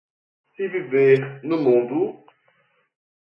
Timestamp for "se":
0.55-0.63